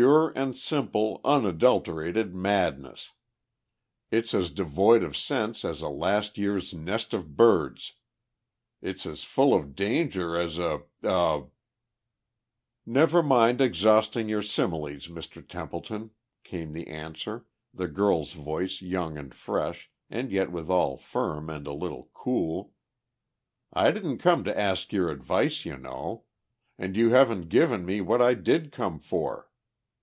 [0.00, 3.14] Pure and simple, unadulterated madness!
[4.12, 7.94] It's as devoid of sense as a last year's nest of birds;
[8.80, 10.84] it's as full of danger as a...
[11.02, 11.42] a..."
[12.86, 15.44] "Never mind exhausting your similes, Mr.
[15.44, 16.12] Templeton,"
[16.44, 21.72] came the answer, the girl's voice young and fresh and yet withal firm and a
[21.72, 22.72] little cool.
[23.72, 26.22] "I didn't come to ask your advice, you know.
[26.78, 29.48] And you haven't given me what I did come for.